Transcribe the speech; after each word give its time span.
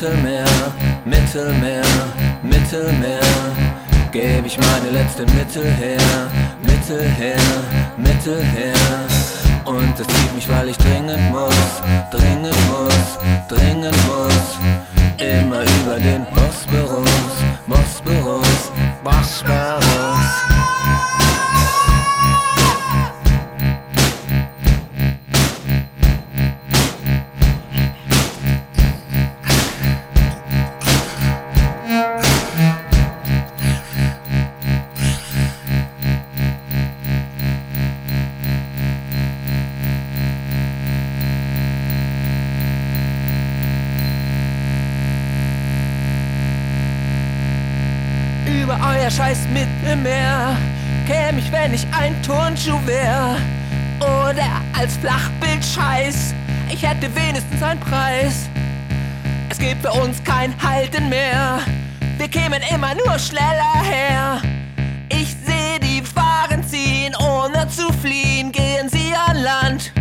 Mittelmeer, 0.00 0.44
Mittelmeer, 1.04 1.82
Mittelmeer, 2.44 3.20
gebe 4.12 4.46
ich 4.46 4.56
meine 4.56 4.90
letzte 4.92 5.22
Mittel 5.22 5.64
über 48.68 48.78
euer 48.86 49.10
scheiß 49.10 49.48
Mittelmeer. 49.50 50.54
Käme 51.06 51.38
ich, 51.38 51.50
wenn 51.50 51.72
ich 51.72 51.86
ein 51.98 52.14
Turnschuh 52.22 52.78
wär. 52.84 53.36
Oder 53.98 54.44
als 54.78 54.94
Flachbildscheiß. 54.98 56.34
Ich 56.70 56.82
hätte 56.82 57.08
wenigstens 57.16 57.62
einen 57.62 57.80
Preis. 57.80 58.50
Es 59.48 59.58
gibt 59.58 59.80
für 59.80 59.92
uns 59.92 60.22
kein 60.22 60.52
Halten 60.62 61.08
mehr. 61.08 61.60
Wir 62.18 62.28
kämen 62.28 62.60
immer 62.70 62.94
nur 62.94 63.18
schneller 63.18 63.82
her. 63.84 64.42
Ich 65.08 65.34
sehe 65.46 65.80
die 65.80 66.02
Fahren 66.02 66.62
ziehen, 66.62 67.14
ohne 67.16 67.66
zu 67.68 67.90
fliehen. 68.02 68.52
Gehen 68.52 68.90
sie 68.90 69.14
an 69.14 69.38
Land. 69.38 69.92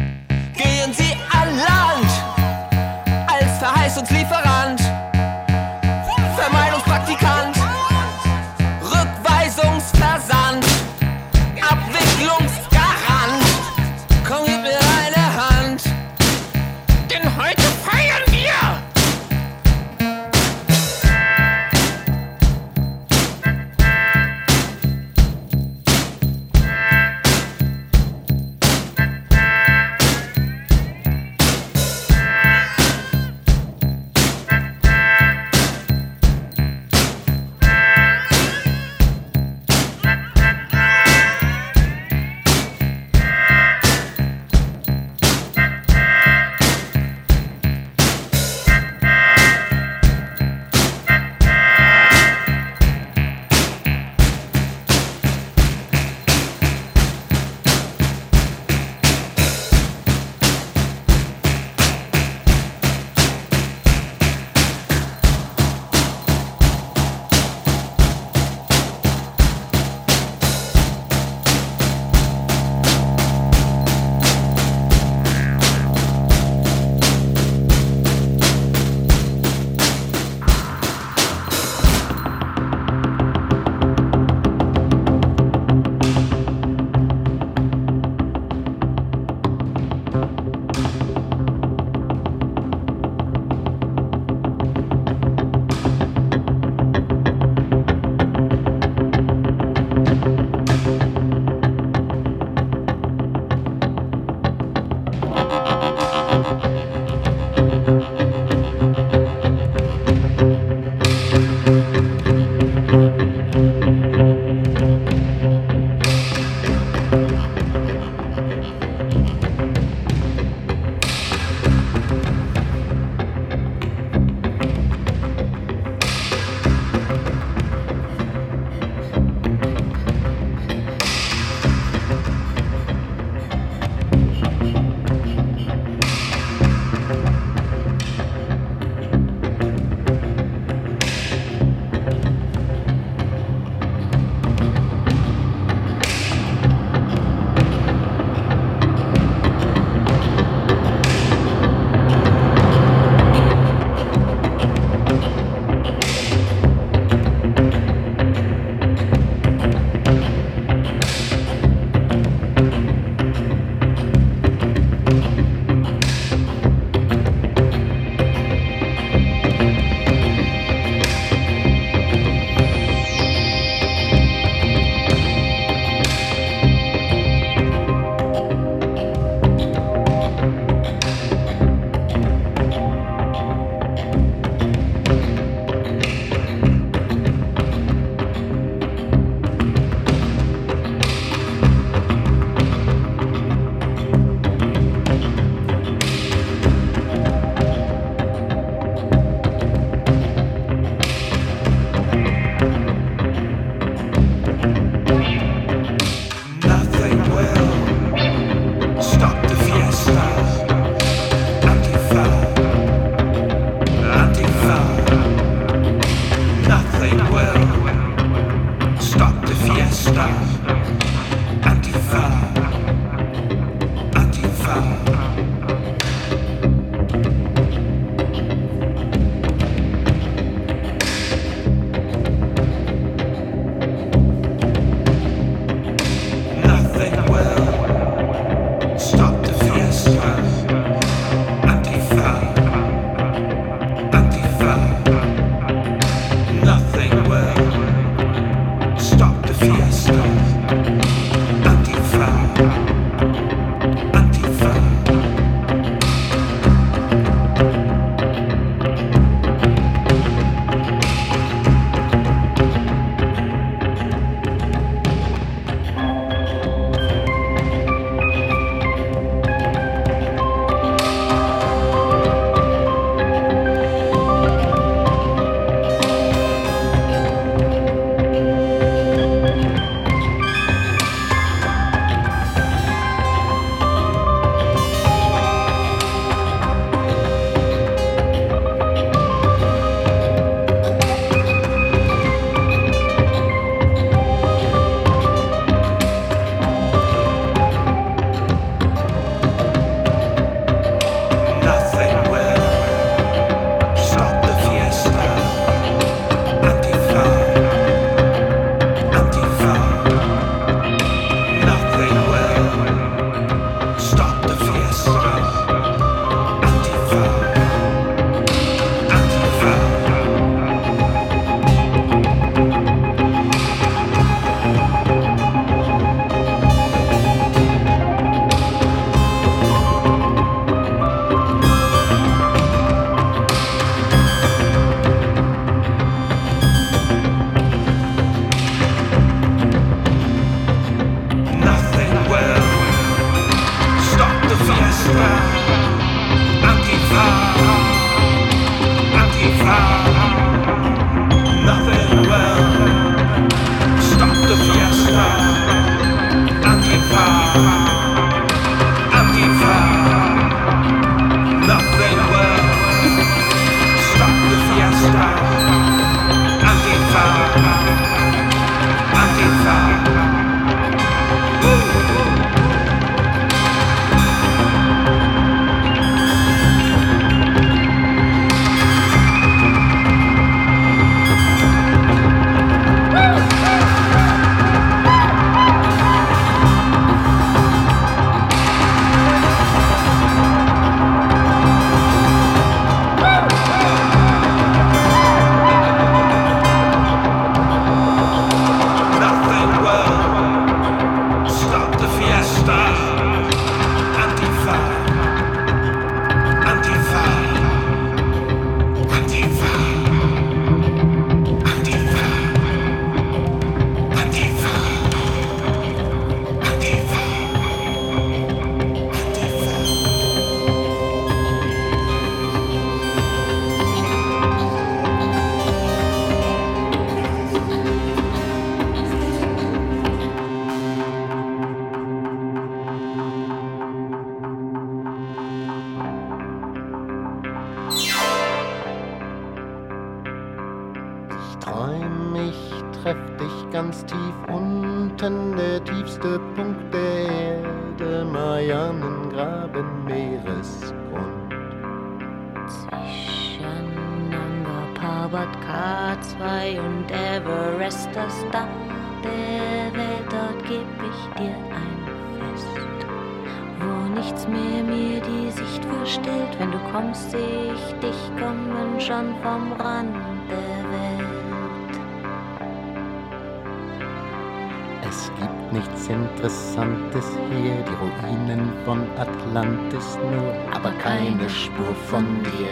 Interessantes 476.47 477.25
hier, 477.51 477.75
die 477.83 478.25
Ruinen 478.25 478.71
von 478.85 479.01
Atlantis 479.17 480.17
nur, 480.31 480.53
aber 480.73 480.91
keine 480.91 481.49
Spur 481.49 481.93
von 482.09 482.25
dir. 482.41 482.71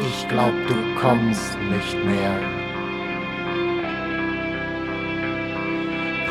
Ich 0.00 0.26
glaub, 0.26 0.52
du 0.66 0.74
kommst 1.00 1.56
nicht 1.70 2.04
mehr. 2.04 2.34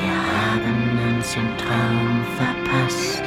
Wir 0.02 0.18
haben 0.36 1.16
uns 1.16 1.34
im 1.38 1.58
Traum 1.58 2.26
verpasst. 2.36 3.24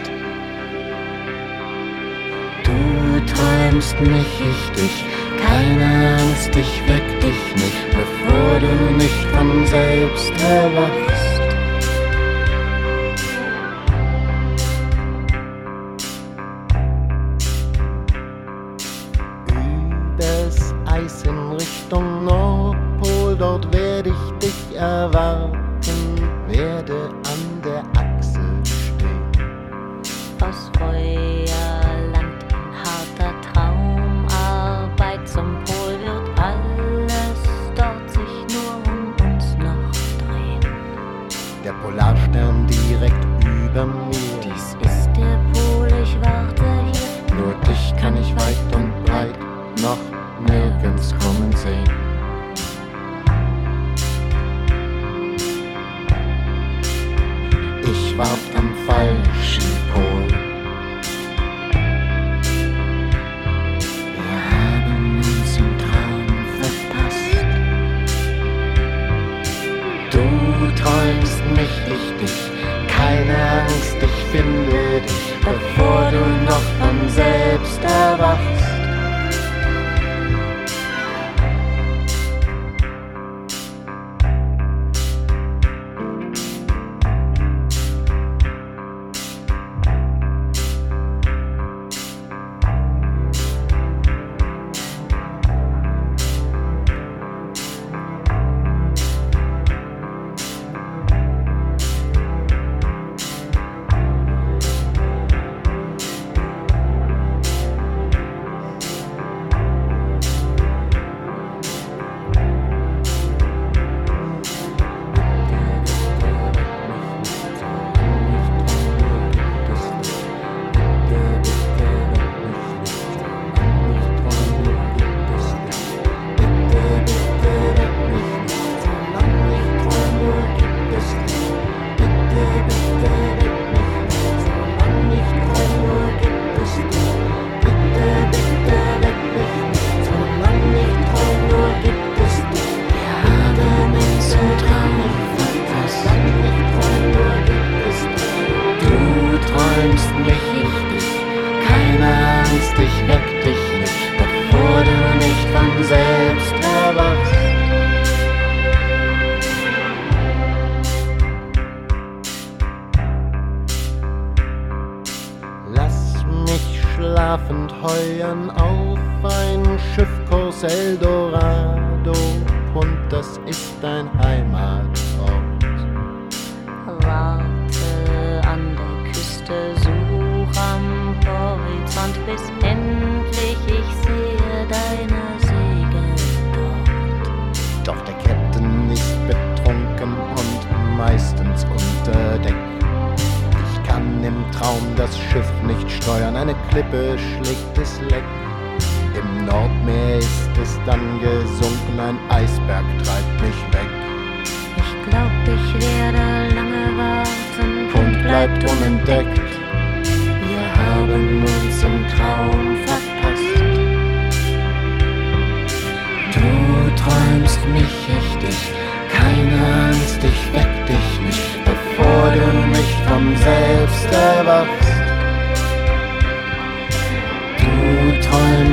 Du 2.65 3.33
träumst 3.33 3.99
mich, 3.99 4.41
ich 4.41 4.71
dich, 4.79 5.05
keine 5.43 6.19
Angst, 6.19 6.55
ich 6.55 6.83
weck 6.87 7.21
dich 7.21 7.55
nicht, 7.55 7.91
bevor 7.93 8.14
wurde 8.27 8.95
nicht 8.97 9.27
von 9.35 9.67
selbst 9.67 10.33
erwacht. 10.43 11.24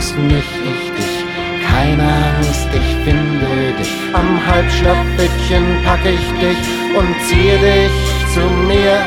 kennst 0.02 0.18
mich, 0.18 0.34
ich 0.34 0.92
dich. 0.98 1.26
Keine 1.70 2.04
Angst, 2.04 2.68
ich 2.74 3.06
finde 3.06 3.74
dich. 3.78 3.94
Am 4.14 4.40
Halbschlappbäckchen 4.48 5.64
pack 5.86 6.00
ich 6.06 6.28
dich 6.40 6.58
und 6.98 7.16
ziehe 7.28 7.58
dich 7.60 7.92
zu 8.34 8.42
mir. 8.68 9.06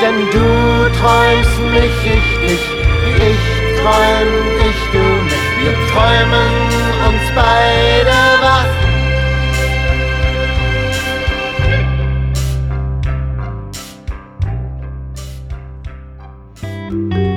Denn 0.00 0.18
du 0.32 0.90
träumst 0.98 1.60
mich, 1.72 1.96
ich 2.16 2.38
dich. 2.40 2.64
Ich 3.18 3.42
träum 3.80 4.30
dich, 4.60 4.80
du 4.92 5.04
mich. 5.24 5.46
Wir 5.62 5.74
träumen 5.92 6.52
uns 7.06 7.24
beide 7.34 8.16
wach. 8.42 8.84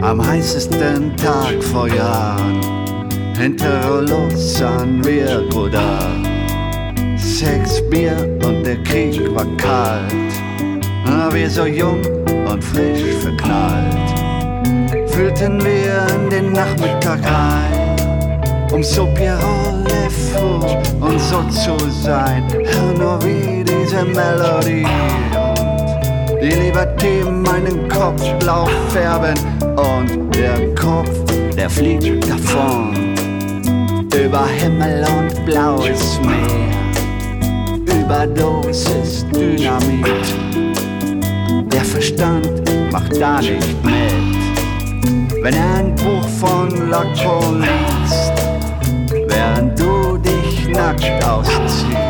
am 0.02 0.26
heißesten 0.26 1.18
Tag 1.18 1.62
vor 1.62 1.90
Jahren 1.90 2.77
hinter 3.38 3.88
Rollos 3.88 4.58
sahen 4.58 5.06
wir 5.06 5.48
Bruder. 5.50 6.00
Sex, 7.18 7.88
Bier 7.88 8.18
und 8.44 8.64
der 8.66 8.78
Krieg 8.78 9.22
war 9.36 9.46
kalt. 9.58 10.12
Aber 11.06 11.36
wir 11.36 11.48
so 11.48 11.68
jung 11.68 12.02
und 12.50 12.64
frisch 12.64 13.14
verknallt. 13.22 13.94
Fühlten 15.12 15.64
wir 15.64 16.08
in 16.16 16.30
den 16.32 16.52
Nachmittag 16.52 17.20
rein, 17.24 17.96
um 18.72 18.84
so 18.84 19.06
Pierrot 19.14 19.88
fou 20.34 20.60
und 21.00 21.22
so 21.22 21.44
zu 21.44 21.78
sein. 22.02 22.44
Hör 22.52 22.94
nur 22.98 23.24
wie 23.24 23.64
diese 23.64 24.04
Melodie 24.04 24.88
und 26.32 26.42
die 26.42 26.56
Liberté 26.56 27.24
meinen 27.24 27.88
Kopf 27.88 28.24
blau 28.40 28.68
färben 28.90 29.38
und 29.76 30.36
der 30.36 30.74
Kopf, 30.74 31.12
der 31.56 31.70
fliegt 31.70 32.28
davon 32.28 33.07
über 34.18 34.48
Himmel 34.48 35.06
und 35.18 35.46
blaues 35.46 36.20
Meer. 36.22 36.68
Überdosis 38.02 39.26
Dynamit. 39.34 40.26
Der 41.72 41.84
Verstand 41.84 42.64
macht 42.92 43.20
da 43.22 43.40
nicht 43.40 43.84
mit. 43.84 45.44
Wenn 45.44 45.54
er 45.54 45.76
ein 45.76 45.96
Buch 45.96 46.28
von 46.40 46.90
Lacan 46.90 47.62
liest, 47.62 48.34
während 49.28 49.80
du 49.80 50.18
dich 50.18 50.68
nackt 50.70 51.24
ausziehst. 51.24 52.07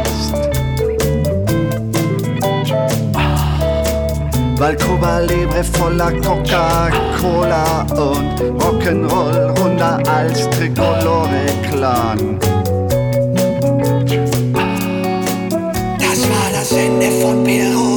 Weil 4.59 4.75
Cuba 4.77 5.19
Libre 5.19 5.63
voller 5.63 6.11
Coca-Cola 6.13 7.83
und 7.91 8.41
Rock'n'Roll 8.59 9.59
runder 9.59 10.01
als 10.09 10.49
Tricolore-Clan. 10.49 12.39
Das 15.99 16.19
war 16.29 16.49
das 16.53 16.71
Ende 16.71 17.11
von 17.21 17.43
Pierrot 17.43 17.96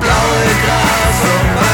blaue 0.00 0.44
Gras 0.64 1.18
und 1.32 1.69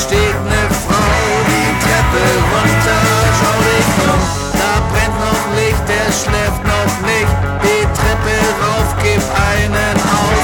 steht 0.00 0.40
ne 0.52 0.62
Frau 0.84 1.20
die 1.50 1.70
Treppe 1.84 2.24
runter, 2.52 3.00
schau 3.38 3.58
dich 3.68 3.90
um. 4.08 4.20
Da 4.60 4.72
brennt 4.90 5.16
noch 5.20 5.44
Licht, 5.56 5.84
der 5.88 6.08
schläft 6.20 6.62
noch 6.64 6.94
nicht. 7.10 7.32
Die 7.64 7.84
Treppe 7.98 8.34
rauf, 8.62 8.88
gib 9.02 9.22
einen 9.52 9.96
auf. 10.18 10.39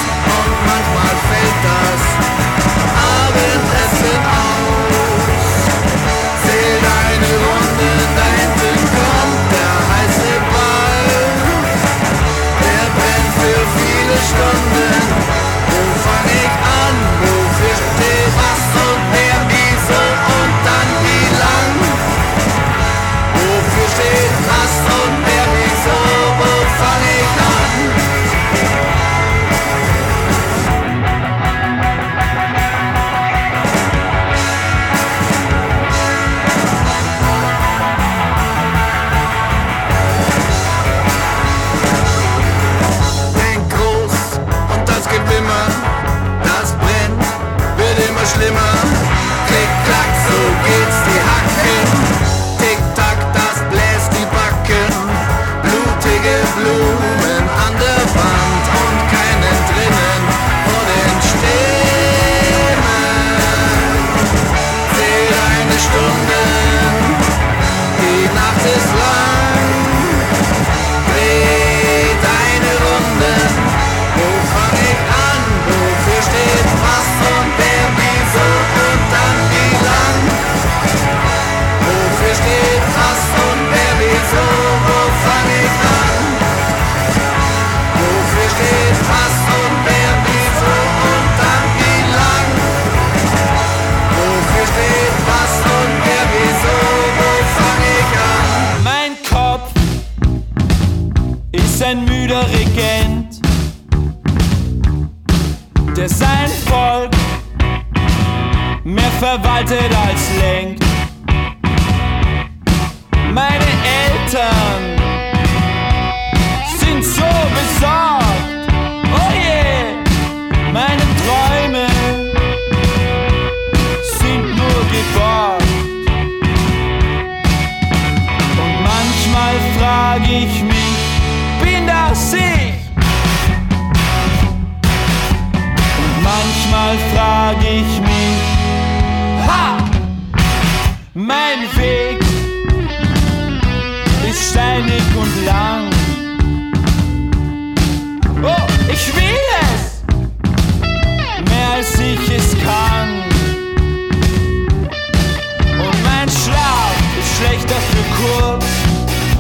schlecht, 157.37 157.69
das 157.71 157.85
kurz. 158.17 158.65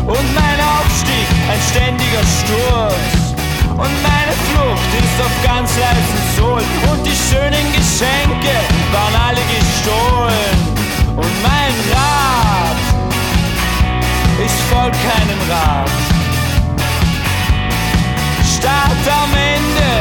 Und 0.06 0.28
mein 0.34 0.58
Aufstieg, 0.76 1.28
ein 1.50 1.60
ständiger 1.70 2.24
Sturz. 2.38 3.34
Und 3.70 3.94
meine 4.02 4.34
Flucht 4.48 4.90
ist 5.00 5.16
auf 5.20 5.34
ganz 5.44 5.70
leisen 5.76 6.22
Sohlen. 6.36 6.68
Und 6.90 7.04
die 7.04 7.16
schönen 7.28 7.66
Geschenke 7.72 8.56
waren 8.92 9.16
alle 9.28 9.42
gestohlen. 9.56 10.58
Und 11.16 11.34
mein 11.42 11.74
Rat, 11.92 12.80
ist 14.44 14.60
voll 14.70 14.90
keinen 14.90 15.40
Rat. 15.50 15.90
Start 18.44 19.04
am 19.22 19.32
Ende 19.34 19.92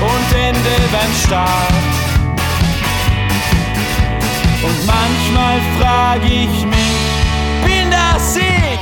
und 0.00 0.38
Ende 0.38 0.74
beim 0.92 1.12
Start. 1.24 2.07
Und 4.60 4.86
manchmal 4.86 5.60
frag 5.78 6.20
ich 6.24 6.64
mich, 6.66 6.98
bin 7.64 7.90
das 7.92 8.36
ich? 8.36 8.80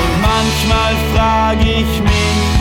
Und 0.00 0.14
manchmal 0.22 0.94
frag 1.12 1.60
ich 1.60 2.00
mich, 2.00 2.53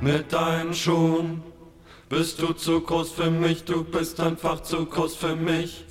mit 0.00 0.32
deinen 0.32 0.74
Schuhen. 0.74 1.42
Bist 2.08 2.42
du 2.42 2.52
zu 2.52 2.80
groß 2.80 3.12
für 3.12 3.30
mich, 3.30 3.64
du 3.64 3.84
bist 3.84 4.18
einfach 4.20 4.62
zu 4.62 4.84
groß 4.84 5.14
für 5.14 5.36
mich. 5.36 5.84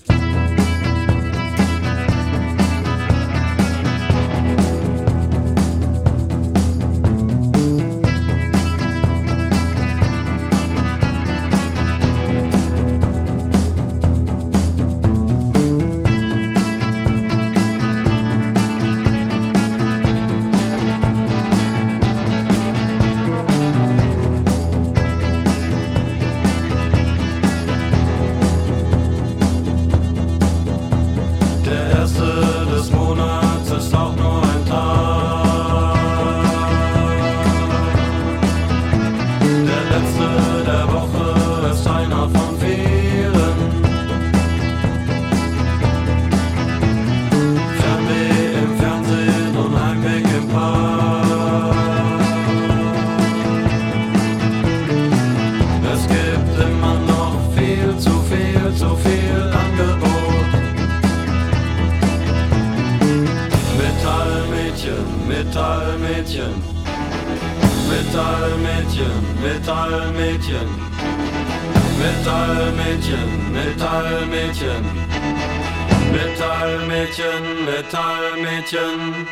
Menschen, 78.98 79.26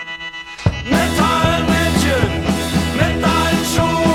metal 0.84 1.64
Metallschuhe. 2.98 4.07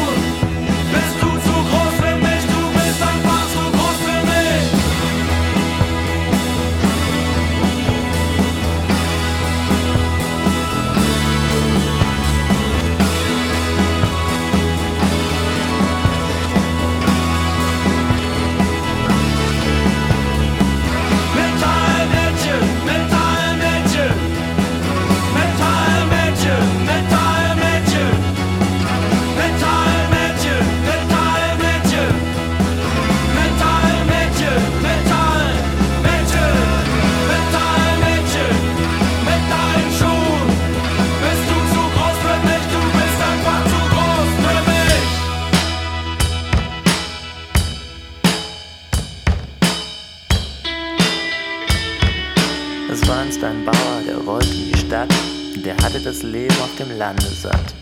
Leben 57.03 57.17
auf 57.17 57.17
dem 57.17 57.23
Lande 57.23 57.27
satt. 57.35 57.75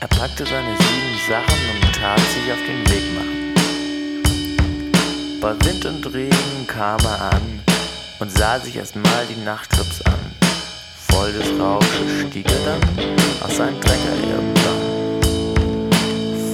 Er 0.00 0.08
packte 0.08 0.44
seine 0.46 0.76
sieben 0.76 1.18
Sachen 1.28 1.60
und 1.74 1.94
tat 1.94 2.20
sich 2.20 2.52
auf 2.52 2.58
den 2.66 2.88
Weg 2.90 3.04
machen. 3.14 3.54
Bei 5.40 5.52
Wind 5.64 5.84
und 5.84 6.06
Regen 6.14 6.66
kam 6.66 7.00
er 7.04 7.32
an 7.32 7.60
und 8.18 8.30
sah 8.32 8.58
sich 8.58 8.76
erstmal 8.76 9.26
die 9.28 9.42
Nachtclubs 9.44 10.02
an. 10.02 10.14
Voll 11.10 11.32
des 11.32 11.48
Rausches 11.58 12.28
stieg 12.28 12.46
er 12.50 12.64
dann 12.64 12.80
aus 13.42 13.56
seinem 13.56 13.80
Trecker 13.80 14.16
irgendwann. 14.22 15.20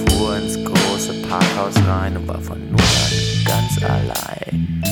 Fuhr 0.07 0.37
ins 0.37 0.55
große 0.55 1.13
Parkhaus 1.27 1.75
rein 1.87 2.17
und 2.17 2.27
war 2.27 2.41
von 2.41 2.59
nun 2.69 2.79
an 2.79 3.11
ganz 3.45 3.83
allein. 3.83 4.82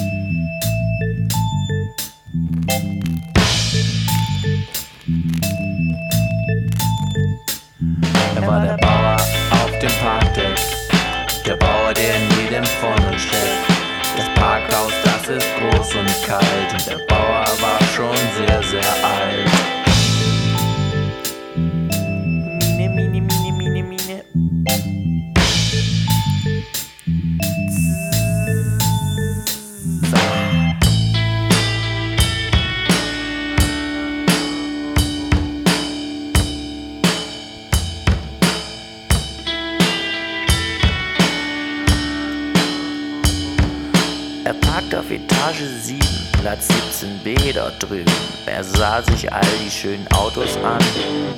Dort 47.62 47.84
drüben. 47.84 48.12
Er 48.45 48.64
sah 48.64 49.01
sich 49.03 49.32
all 49.32 49.41
die 49.64 49.70
schönen 49.70 50.07
Autos 50.14 50.57
an, 50.64 50.84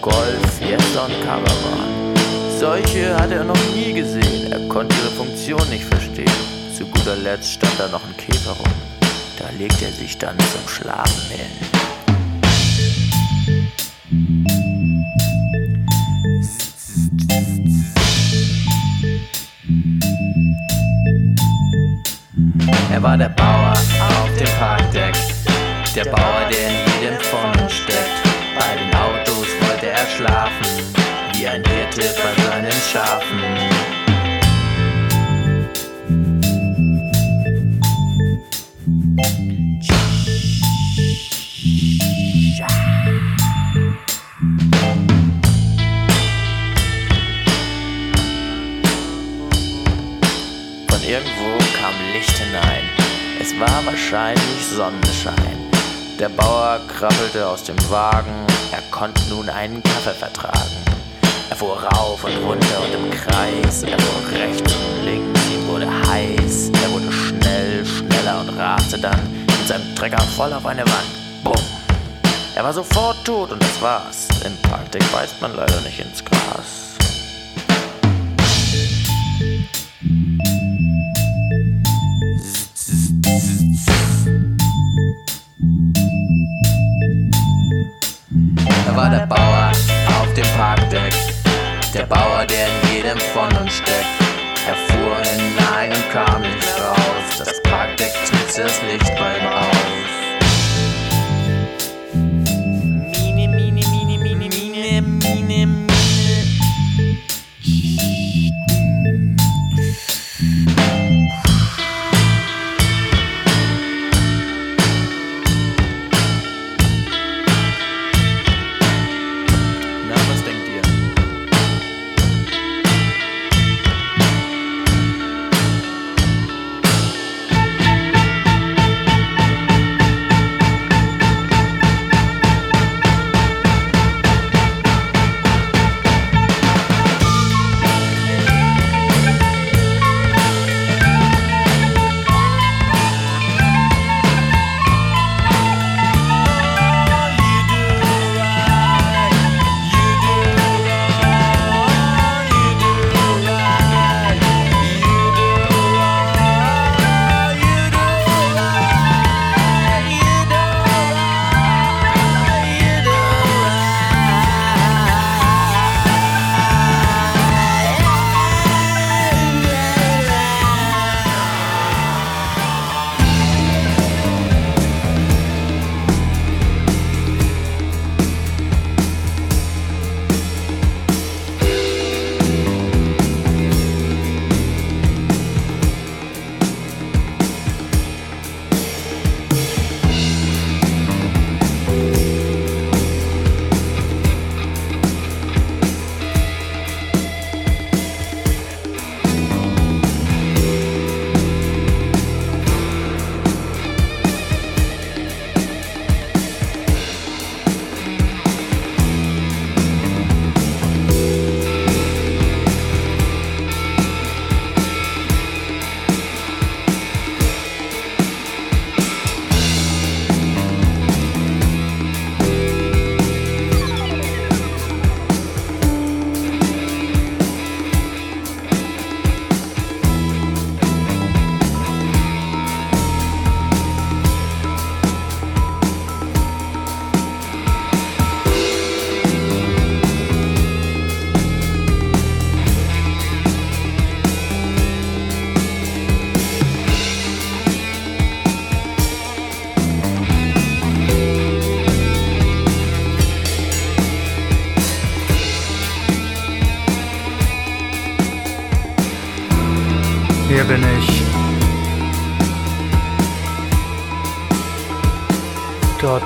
Golf, 0.01 0.39
Fiesta 0.59 1.05
und 1.05 1.21
Caravan. 1.26 2.13
Solche 2.59 3.15
hatte 3.15 3.36
er 3.36 3.43
noch 3.43 3.65
nie 3.76 3.93
gesehen, 3.93 4.51
er 4.51 4.67
konnte 4.69 4.95
ihre 4.95 5.11
Funktion 5.11 5.69
nicht 5.69 5.84
verstehen. 5.84 6.32
Zu 6.76 6.86
guter 6.86 7.17
Letzt 7.17 7.51
stand 7.51 7.74
da 7.78 7.88
noch 7.89 8.03
ein 8.05 8.15
Käfer 8.15 8.51
rum. 8.51 8.74
Da 9.38 9.45
legte 9.57 9.86
er 9.86 9.91
sich 9.91 10.17
dann 10.17 10.38
zum 10.39 10.67
Schlafen 10.67 11.30
hin. 11.30 11.74
Er 22.93 23.01
war 23.01 23.17
der 23.17 23.30
Bauer 23.30 23.74
auf 23.74 24.38
dem 24.38 24.47
Parkdeck, 24.59 24.83
der 25.96 26.06
Bauer, 26.06 26.50
der 26.50 26.70
in 26.70 27.02
jedem 27.02 27.20
von 27.20 27.62
uns 27.62 27.74
steckt. 27.74 28.24
Bei 28.58 28.76
den 28.76 28.94
Autos 28.96 29.48
wollte 29.62 29.89
er 29.89 30.08
schlafen, 30.08 30.68
wie 31.34 31.48
ein 31.48 31.64
Hirte 31.66 32.02
bei 32.02 32.44
seinen 32.44 32.72
Schafen. 32.72 33.94
war 53.60 53.86
wahrscheinlich 53.86 54.66
Sonnenschein. 54.66 55.62
Der 56.24 56.30
Bauer 56.30 56.80
krabbelte 56.88 57.45
aus 57.45 57.65
dem 57.65 57.76
Wagen, 57.91 58.47
er 58.71 58.82
konnte 58.91 59.21
nun 59.28 59.49
einen 59.49 59.84
Kaffee 59.84 60.13
vertragen. 60.13 60.78
Er 61.49 61.55
fuhr 61.57 61.84
rauf 61.84 62.24
und 62.24 62.38
runter 62.45 62.80
und 62.80 62.93
im 62.93 63.11
Kreis, 63.11 63.84
er 63.84 63.99
fuhr 63.99 64.39
rechts 64.39 64.74
und 64.74 65.03
links, 65.03 65.41
ihm 65.49 65.67
wurde 65.67 65.86
heiß, 65.86 66.71
er 66.82 66.91
wurde 66.93 67.11
schnell, 67.11 67.86
schneller 67.86 68.39
und 68.39 68.57
raste 68.57 68.99
dann 68.99 69.19
mit 69.34 69.67
seinem 69.67 69.93
Trecker 69.97 70.21
voll 70.38 70.53
auf 70.53 70.65
eine 70.65 70.86
Wand. 70.86 71.43
Bumm! 71.43 71.61
Er 72.55 72.63
war 72.63 72.71
sofort 72.71 73.17
tot 73.26 73.51
und 73.51 73.61
das 73.61 73.82
war's. 73.82 74.30
Im 74.45 74.55
Parkdeck 74.69 75.03
beißt 75.11 75.41
man 75.41 75.53
leider 75.57 75.82
nicht 75.82 75.99
ins 75.99 76.24
Gras. 76.24 76.83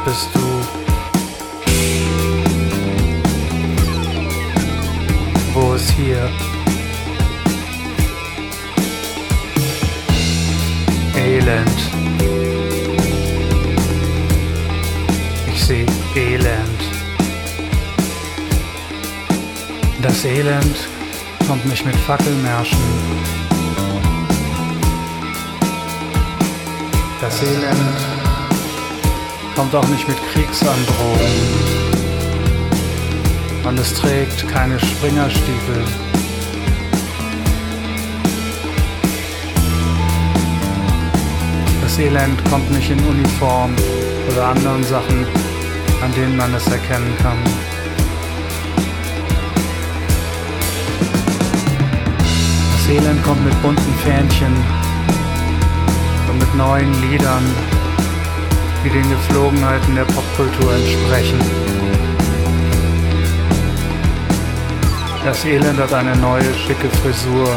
Bist 0.03 0.29
du. 0.33 0.39
Wo 5.53 5.73
ist 5.73 5.91
hier? 5.91 6.29
Elend. 11.15 11.79
Ich 15.53 15.63
sehe 15.63 15.85
Elend. 16.15 16.81
Das 20.01 20.25
Elend 20.25 20.77
kommt 21.47 21.65
mich 21.65 21.85
mit 21.85 21.95
Fackelmärschen 21.95 22.77
Das 27.21 27.41
Elend 27.41 28.16
kommt 29.57 29.73
auch 29.73 29.87
nicht 29.87 30.07
mit 30.07 30.17
Kriegsandrohungen. 30.31 31.31
Und 33.63 33.79
es 33.79 33.91
trägt 33.95 34.47
keine 34.49 34.79
Springerstiefel. 34.79 35.83
Das 41.81 41.97
Elend 41.97 42.45
kommt 42.51 42.69
nicht 42.69 42.91
in 42.91 42.99
Uniform 42.99 43.73
oder 44.31 44.49
anderen 44.49 44.83
Sachen, 44.83 45.25
an 46.03 46.13
denen 46.13 46.37
man 46.37 46.53
es 46.53 46.67
erkennen 46.67 47.11
kann. 47.23 47.39
Das 52.73 52.89
Elend 52.89 53.23
kommt 53.23 53.43
mit 53.43 53.59
bunten 53.63 53.93
Fähnchen 54.03 54.55
und 56.29 56.37
mit 56.37 56.55
neuen 56.55 56.93
Liedern, 57.01 57.43
die 58.87 58.93
den 58.93 59.09
Geflogenheiten 59.09 59.95
der 59.95 60.05
Popkultur 60.05 60.73
entsprechen. 60.73 61.39
Das 65.25 65.43
Elend 65.43 65.77
hat 65.79 65.93
eine 65.93 66.15
neue, 66.15 66.53
schicke 66.53 66.89
Frisur. 67.01 67.49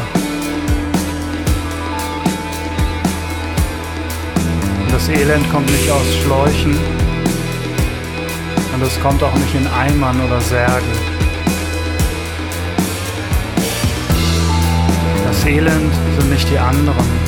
Das 4.90 5.08
Elend 5.08 5.48
kommt 5.52 5.70
nicht 5.70 5.90
aus 5.90 6.06
Schläuchen 6.22 6.76
und 8.74 8.82
es 8.82 9.00
kommt 9.00 9.22
auch 9.22 9.34
nicht 9.34 9.54
in 9.54 9.66
Eimern 9.68 10.20
oder 10.26 10.40
Särgen. 10.40 10.92
Das 15.26 15.46
Elend 15.46 15.94
sind 16.18 16.30
nicht 16.30 16.50
die 16.50 16.58
anderen. 16.58 17.19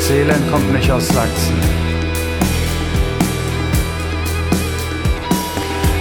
Das 0.00 0.10
Elend 0.10 0.50
kommt 0.50 0.72
nicht 0.72 0.90
aus 0.90 1.06
Sachsen. 1.08 1.54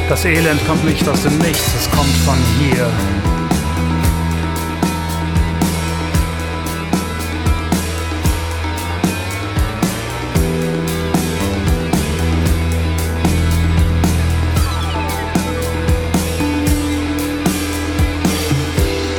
Das 0.07 0.23
Elend 0.23 0.65
kommt 0.65 0.85
nicht 0.85 1.07
aus 1.09 1.23
dem 1.23 1.37
Nichts, 1.37 1.75
es 1.77 1.91
kommt 1.91 2.15
von 2.25 2.37
hier. 2.57 2.89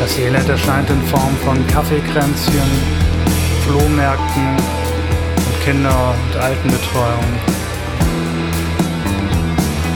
Das 0.01 0.19
Elend 0.19 0.49
erscheint 0.49 0.89
in 0.89 1.03
Form 1.03 1.37
von 1.45 1.67
Kaffeekränzchen, 1.67 3.10
Flohmärkten 3.71 4.57
und 5.37 5.65
Kinder- 5.65 6.13
und 6.13 6.41
Altenbetreuung. 6.41 7.25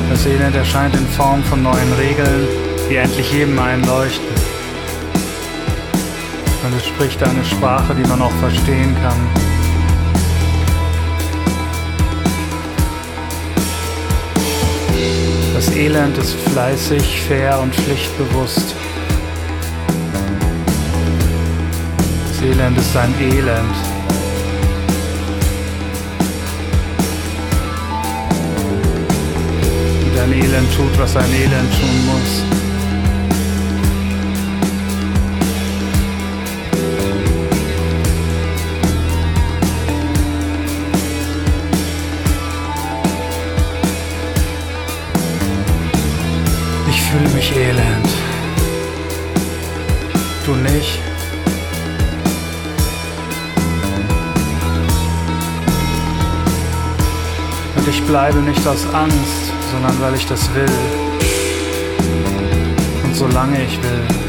Das 0.08 0.24
Elend 0.26 0.54
erscheint 0.54 0.94
in 0.94 1.04
Form 1.08 1.42
von 1.42 1.60
neuen 1.64 1.92
Regeln, 1.94 2.46
die 2.88 2.94
endlich 2.94 3.32
jedem 3.32 3.58
einleuchten. 3.58 4.28
Und 6.64 6.76
es 6.76 6.86
spricht 6.86 7.20
eine 7.24 7.44
Sprache, 7.44 7.96
die 7.96 8.08
man 8.08 8.22
auch 8.22 8.34
verstehen 8.34 8.94
kann. 9.02 9.18
Das 15.52 15.74
Elend 15.74 16.16
ist 16.18 16.34
fleißig, 16.52 17.22
fair 17.22 17.58
und 17.58 17.74
pflichtbewusst. 17.74 18.76
Elend 22.44 22.76
ist 22.76 22.94
ein 22.94 23.14
Elend. 23.18 23.76
Und 30.04 30.18
ein 30.18 30.32
Elend 30.32 30.76
tut, 30.76 30.98
was 30.98 31.16
ein 31.16 31.32
Elend 31.32 31.72
tun 31.72 32.06
muss. 32.06 32.42
Ich 46.90 47.00
fühle 47.00 47.28
mich 47.30 47.56
elend. 47.56 48.08
Du 50.44 50.54
nicht? 50.56 51.13
Ich 57.94 58.02
bleibe 58.06 58.40
nicht 58.40 58.66
aus 58.66 58.86
Angst, 58.92 59.52
sondern 59.70 60.00
weil 60.00 60.14
ich 60.14 60.26
das 60.26 60.52
will. 60.52 60.66
Und 63.04 63.14
solange 63.14 63.64
ich 63.64 63.80
will. 63.82 64.23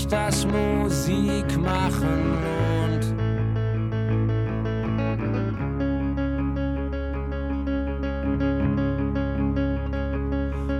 Sich 0.00 0.06
das 0.06 0.46
Musik 0.46 1.58
machen 1.58 2.38
lohnt. 2.42 3.06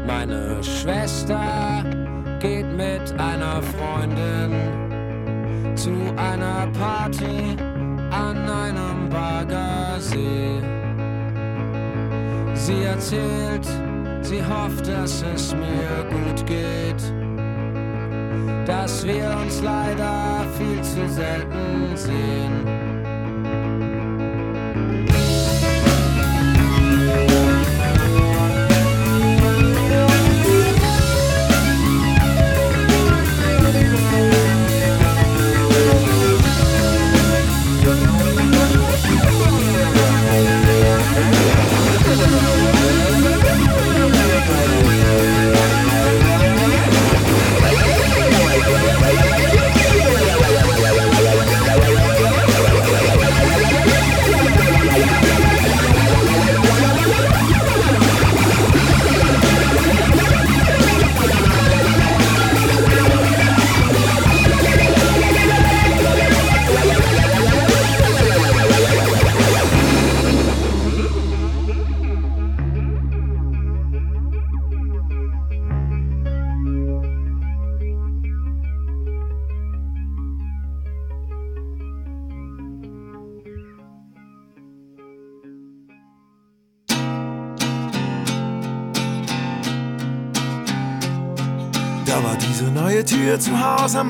Meine 0.06 0.62
Schwester 0.62 1.84
geht 2.40 2.66
mit 2.76 3.12
einer 3.20 3.62
Freundin 3.62 4.52
zu 5.76 5.92
einer 6.16 6.66
Party 6.78 7.56
an 8.10 8.36
einem 8.48 9.08
Baggersee. 9.10 10.62
Sie 12.54 12.82
erzählt, 12.84 13.66
sie 14.22 14.42
hofft, 14.42 14.86
dass 14.86 15.22
es 15.22 15.54
mir 15.54 16.06
gut 16.10 16.46
geht 16.46 17.19
dass 19.00 19.06
wir 19.06 19.34
uns 19.40 19.62
leider 19.62 20.44
viel 20.58 20.82
zu 20.82 21.08
selten 21.08 21.96
sehen. 21.96 22.79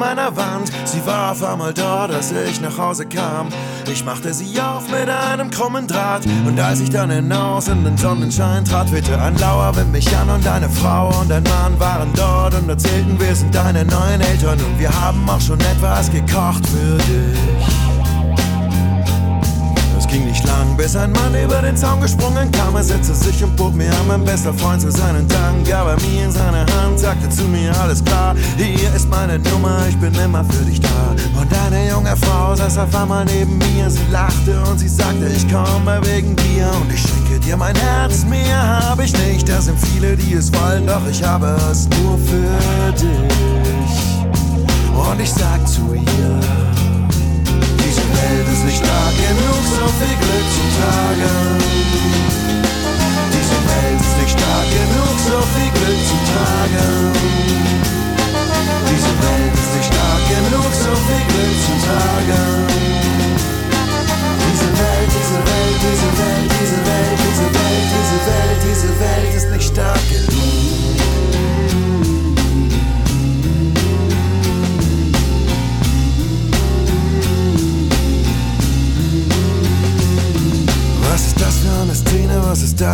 Meiner 0.01 0.35
Wand. 0.35 0.73
Sie 0.87 1.05
war 1.07 1.33
auf 1.33 1.45
einmal 1.45 1.75
da, 1.75 2.09
dass 2.09 2.33
ich 2.33 2.61
nach 2.61 2.77
Hause 2.79 3.07
kam. 3.07 3.49
Ich 3.93 4.05
machte 4.05 4.33
sie 4.33 4.59
auf 4.61 4.91
mit 4.91 5.09
einem 5.09 5.51
krummen 5.51 5.87
Draht. 5.87 6.25
Und 6.47 6.59
als 6.59 6.81
ich 6.81 6.91
dann 6.91 7.11
hinaus 7.11 7.69
in 7.69 7.85
den 7.85 7.97
Sonnenschein 7.97 8.65
trat, 8.65 8.91
wehte 8.93 9.21
ein 9.21 9.37
lauer 9.39 9.77
Wind 9.77 9.93
mich 9.93 10.09
an 10.17 10.31
und 10.31 10.45
deine 10.45 10.71
Frau 10.71 11.09
und 11.21 11.31
dein 11.31 11.45
Mann 11.45 11.79
waren 11.79 12.11
dort 12.15 12.55
und 12.55 12.69
erzählten, 12.69 13.21
wir 13.21 13.37
sind 13.37 13.55
deine 13.55 13.85
neuen 13.85 14.23
Eltern 14.23 14.59
und 14.59 14.79
wir 14.79 14.91
haben 15.01 15.29
auch 15.29 15.41
schon 15.41 15.61
etwas 15.61 16.11
gekocht 16.11 16.67
für 16.67 16.97
dich 16.97 17.70
ging 20.11 20.27
nicht 20.27 20.45
lang, 20.47 20.77
bis 20.77 20.97
ein 20.97 21.13
Mann 21.13 21.35
über 21.35 21.63
den 21.63 21.77
Zaun 21.77 22.01
gesprungen 22.01 22.51
kam. 22.51 22.75
Er 22.77 22.83
setzte 22.83 23.15
sich 23.15 23.43
und 23.45 23.57
bot 23.57 23.75
mir 23.75 23.91
an, 23.91 24.09
mein 24.09 24.25
bester 24.25 24.53
Freund 24.53 24.81
zu 24.81 24.91
seinen 24.91 25.27
Dank. 25.29 25.67
Gab 25.69 25.87
er 25.87 25.97
mir 26.09 26.25
in 26.25 26.33
seine 26.33 26.61
Hand, 26.61 26.99
sagte 26.99 27.29
zu 27.31 27.45
mir, 27.45 27.73
alles 27.81 28.05
klar, 28.05 28.35
hier 28.57 28.93
ist 28.95 29.09
meine 29.09 29.39
Nummer, 29.39 29.79
ich 29.89 29.97
bin 29.99 30.15
immer 30.15 30.45
für 30.45 30.65
dich 30.65 30.81
da. 30.81 31.15
Und 31.41 31.49
eine 31.67 31.91
junge 31.91 32.17
Frau 32.17 32.55
saß 32.55 32.79
auf 32.79 32.95
einmal 32.95 33.25
neben 33.25 33.57
mir, 33.59 33.89
sie 33.89 34.07
lachte 34.11 34.61
und 34.71 34.79
sie 34.79 34.89
sagte, 34.89 35.27
ich 35.35 35.47
komme 35.49 36.01
wegen 36.05 36.35
dir 36.37 36.69
und 36.81 36.93
ich 36.93 37.01
schenke 37.01 37.39
dir 37.41 37.57
mein 37.57 37.77
Herz. 37.77 38.25
Mehr 38.25 38.89
habe 38.89 39.05
ich 39.05 39.17
nicht, 39.27 39.49
da 39.49 39.61
sind 39.61 39.79
viele, 39.79 40.17
die 40.17 40.35
es 40.35 40.53
wollen, 40.53 40.87
doch 40.87 41.07
ich 41.09 41.23
habe 41.23 41.57
es 41.71 41.89
nur 42.03 42.19
für 42.19 42.93
dich. 42.93 43.11
Und 44.93 45.21
ich 45.21 45.33
sag 45.33 45.67
zu 45.67 45.95
ihr, 45.95 46.60
saga. 50.89 51.40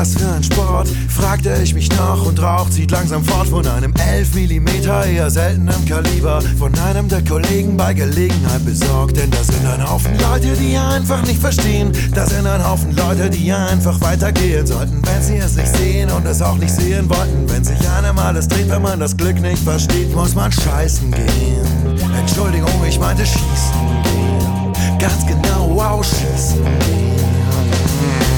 Das 0.01 0.15
für 0.15 0.29
ein 0.29 0.43
Sport? 0.43 0.89
Fragte 1.09 1.55
ich 1.63 1.73
mich 1.73 1.89
noch 1.97 2.27
und 2.27 2.41
Rauch 2.43 2.69
zieht 2.69 2.91
langsam 2.91 3.25
fort 3.25 3.49
von 3.49 3.67
einem 3.67 3.95
11 3.95 4.35
mm 4.35 4.69
eher 5.09 5.31
seltenem 5.31 5.85
Kaliber. 5.87 6.43
Von 6.59 6.79
einem 6.81 7.09
der 7.09 7.25
Kollegen 7.25 7.79
bei 7.79 7.95
Gelegenheit 7.95 8.63
besorgt, 8.65 9.17
denn 9.17 9.31
da 9.31 9.43
sind 9.43 9.65
ein 9.65 9.89
Haufen 9.89 10.13
Leute, 10.19 10.55
die 10.61 10.77
einfach 10.77 11.23
nicht 11.23 11.41
verstehen. 11.41 11.93
Da 12.15 12.27
sind 12.27 12.47
ein 12.47 12.63
Haufen 12.69 12.95
Leute, 12.95 13.31
die 13.31 13.51
einfach 13.51 13.99
weitergehen 14.03 14.67
sollten, 14.67 15.01
wenn 15.07 15.23
sie 15.23 15.37
es 15.37 15.57
nicht 15.57 15.75
sehen 15.75 16.11
und 16.11 16.27
es 16.27 16.43
auch 16.43 16.57
nicht 16.57 16.75
sehen 16.75 17.09
wollten. 17.09 17.49
Wenn 17.49 17.65
sich 17.65 17.79
einem 17.89 18.19
alles 18.19 18.49
dreht, 18.49 18.69
wenn 18.69 18.83
man 18.83 19.01
das 19.01 19.17
Glück 19.17 19.41
nicht 19.41 19.63
versteht, 19.63 20.15
muss 20.15 20.35
man 20.35 20.53
scheißen 20.53 21.11
gehen. 21.11 21.97
Entschuldigung, 22.19 22.85
ich 22.87 22.99
meinte 23.01 23.25
schießen 23.25 24.03
gehen. 24.03 24.99
Ganz 24.99 25.27
genau, 25.27 25.71
wow, 25.75 26.05
schießen 26.05 26.65
gehen. 26.81 27.06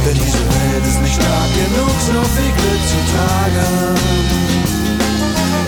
Denn 0.09 0.17
diese 0.17 0.41
Welt 0.41 0.87
ist 0.89 1.03
nicht 1.03 1.17
stark 1.21 1.53
genug, 1.53 1.93
so 2.01 2.17
viel 2.33 2.53
Glück 2.57 2.83
zu 2.89 2.97
tragen. 3.13 3.93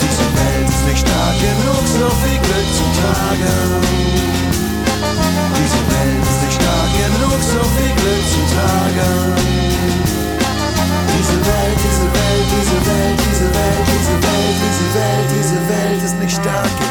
Diese 0.01 0.26
Welt 0.32 0.66
ist 0.66 0.84
nicht 0.88 1.01
stark 1.05 1.36
genug, 1.45 1.84
so 1.84 2.09
viel 2.24 2.41
Glück 2.41 2.68
zu 2.72 2.86
tragen. 2.97 3.84
Diese 5.61 5.80
Welt 5.93 6.24
ist 6.24 6.41
nicht 6.41 6.57
stark 6.57 6.91
genug, 7.05 7.36
so 7.53 7.61
viel 7.76 7.93
Glück 8.01 8.24
zu 8.32 8.41
tragen. 8.57 9.36
Diese 11.12 11.36
Welt, 11.45 11.78
diese 11.84 12.09
Welt, 12.09 12.49
diese 12.57 12.78
Welt, 12.88 13.20
diese 13.20 13.45
Welt, 13.45 13.84
diese 13.93 14.16
Welt, 14.24 14.57
diese 14.64 14.86
Welt, 14.97 15.28
diese 15.36 15.59
Welt 15.68 16.03
ist 16.03 16.16
nicht 16.18 16.32
stark 16.41 16.72
genug. 16.78 16.89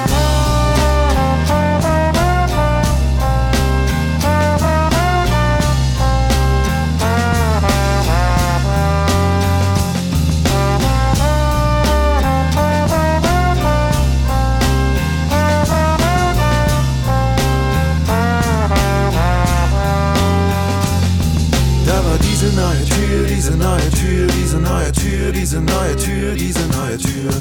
Diese 25.49 25.61
neue 25.61 25.95
Tür, 25.95 26.35
diese 26.35 26.59
neue 26.67 26.95
Tür, 26.99 27.31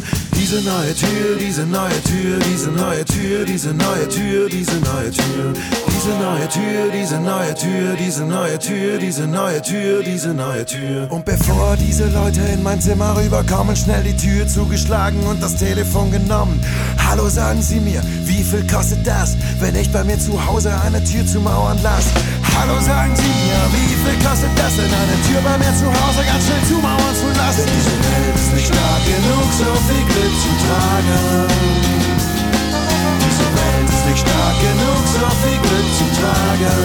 diese 0.50 0.62
neue 0.62 0.94
Tür, 0.94 1.36
diese 1.38 1.66
neue 1.66 2.02
Tür, 2.04 2.38
diese 2.38 2.70
neue 2.70 3.04
Tür, 3.04 3.44
diese 3.44 3.74
neue 3.74 4.08
Tür, 4.08 4.48
diese 4.48 4.76
neue 4.80 5.10
Tür. 5.10 5.52
Diese 5.98 6.08
neue 6.16 6.48
Tür, 6.48 6.90
diese 6.90 7.20
neue 7.20 7.54
Tür, 7.54 7.96
diese 7.98 8.24
neue 8.24 8.58
Tür, 8.58 8.98
diese 8.98 9.26
neue 9.26 9.60
Tür, 9.60 10.02
diese 10.02 10.32
neue 10.32 10.64
Tür. 10.64 11.06
Und 11.10 11.26
bevor 11.26 11.76
diese 11.76 12.06
Leute 12.08 12.40
in 12.54 12.62
mein 12.62 12.80
Zimmer 12.80 13.14
rüberkommen, 13.14 13.76
schnell 13.76 14.02
die 14.04 14.16
Tür 14.16 14.48
zugeschlagen 14.48 15.20
und 15.26 15.42
das 15.42 15.56
Telefon 15.56 16.10
genommen. 16.10 16.58
Hallo, 16.96 17.28
sagen 17.28 17.60
Sie 17.60 17.80
mir, 17.80 18.00
wie 18.24 18.42
viel 18.42 18.66
kostet 18.66 19.06
das, 19.06 19.36
wenn 19.60 19.76
ich 19.76 19.92
bei 19.92 20.02
mir 20.02 20.18
zu 20.18 20.32
Hause 20.46 20.72
eine 20.80 21.04
Tür 21.04 21.26
zu 21.26 21.40
mauern 21.40 21.78
lasse? 21.82 22.08
Hallo, 22.56 22.80
sagen 22.80 23.14
Sie 23.14 23.22
mir, 23.22 23.60
wie 23.76 23.94
viel 24.00 24.18
kostet 24.24 24.50
das 24.56 24.78
wenn 24.78 24.86
eine 24.86 25.16
Tür 25.28 25.40
bei 25.44 25.58
mir 25.58 25.74
zu 25.76 25.86
Hause 25.86 26.24
ganz 26.24 26.42
schnell 26.46 26.64
zu 26.64 26.80
mauern 26.80 27.14
zu 27.14 27.28
lassen? 27.36 27.66
Denn 27.66 27.74
diese 27.76 27.96
Welt 28.00 28.34
ist 28.34 28.54
nicht 28.54 28.66
stark 28.66 29.02
genug, 29.04 29.46
so 29.58 29.70
viel 29.86 30.04
Glück 30.08 30.37
zu 30.38 30.48
Tragen. 30.64 31.48
Diese 33.26 33.46
Welt 33.58 33.88
ist 33.88 34.04
nicht 34.06 34.18
stark 34.18 34.56
genug, 34.60 35.02
so 35.06 35.26
viel 35.42 35.58
Glück 35.66 35.88
zu 35.98 36.06
Tragen. 36.18 36.78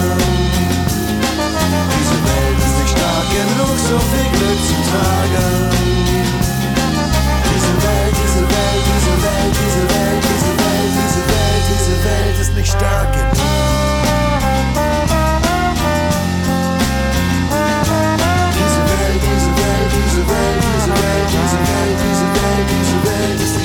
Diese 1.94 2.18
Welt 2.28 2.58
ist 2.58 2.76
nicht 2.80 2.92
stark 2.96 3.28
genug, 3.30 3.76
so 3.78 3.96
viel 4.10 4.28
Glück 4.34 4.60
zu 4.68 4.76
Tragen. 4.90 5.70
Diese 7.54 7.74
Welt, 7.84 8.14
diese 8.22 8.42
Welt, 8.42 8.82
diese 8.90 9.14
Welt, 9.22 9.54
diese 9.62 9.82
Welt, 9.94 10.22
diese 10.30 10.52
Welt, 10.58 10.92
diese 10.98 11.22
Welt, 11.30 11.64
diese 11.70 11.96
Welt 12.04 12.36
ist 12.40 12.54
nicht 12.54 12.72
stark 12.72 13.12
genug. 13.12 13.93
He's 20.24 20.86
a 20.86 20.94
red, 20.94 21.26
he's 21.30 21.54
a 21.54 21.60
red, 21.60 21.98
he's 22.00 22.20
a 22.20 22.28
red, 22.34 22.64
he's 22.72 22.90
a 22.90 23.04
red, 23.04 23.36
he's 23.36 23.54
a 23.54 23.64